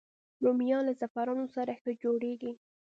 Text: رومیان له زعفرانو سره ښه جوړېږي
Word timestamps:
رومیان 0.43 0.83
له 0.87 0.93
زعفرانو 0.99 1.45
سره 1.55 1.71
ښه 1.81 1.91
جوړېږي 2.03 2.51